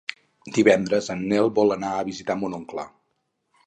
Divendres 0.55 1.11
en 1.15 1.23
Nel 1.33 1.53
vol 1.61 1.77
anar 1.79 1.95
a 2.01 2.09
visitar 2.11 2.41
mon 2.43 2.61
oncle. 2.63 2.91